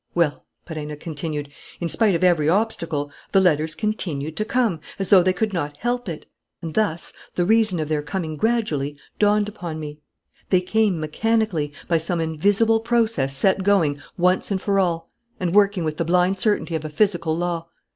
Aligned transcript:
"Well," 0.15 0.47
Perenna 0.65 0.95
continued, 0.99 1.51
"in 1.79 1.87
spite 1.87 2.15
of 2.15 2.23
every 2.23 2.49
obstacle, 2.49 3.11
the 3.33 3.39
letters 3.39 3.75
continued 3.75 4.35
to 4.37 4.43
come, 4.45 4.79
as 4.97 5.09
though 5.09 5.21
they 5.21 5.31
could 5.31 5.53
not 5.53 5.77
help 5.77 6.09
it. 6.09 6.25
And 6.59 6.73
thus 6.73 7.13
the 7.35 7.45
reason 7.45 7.79
of 7.79 7.87
their 7.87 8.01
coming 8.01 8.35
gradually 8.35 8.97
dawned 9.19 9.47
upon 9.47 9.79
me: 9.79 9.99
they 10.49 10.59
came 10.59 10.99
mechanically, 10.99 11.71
by 11.87 11.99
some 11.99 12.19
invisible 12.19 12.79
process 12.79 13.37
set 13.37 13.61
going 13.63 14.01
once 14.17 14.49
and 14.49 14.59
for 14.59 14.79
all 14.79 15.07
and 15.39 15.53
working 15.53 15.83
with 15.83 15.97
the 15.97 16.03
blind 16.05 16.39
certainty 16.39 16.73
of 16.73 16.83
a 16.83 16.89
physical 16.89 17.37
law. 17.37 17.67